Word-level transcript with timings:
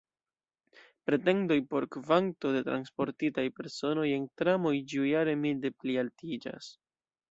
Pretendoj 1.09 1.57
por 1.73 1.87
kvanto 1.97 2.55
de 2.57 2.65
transportitaj 2.71 3.47
personoj 3.61 4.09
en 4.19 4.29
tramoj 4.43 4.77
ĉiujare 4.93 5.41
milde 5.47 5.77
plialtiĝas. 5.83 6.77